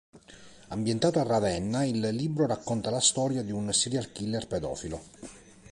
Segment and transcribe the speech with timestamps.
[0.69, 4.99] Ambientato a Ravenna, il libro racconta la storia di un serial killer pedofilo.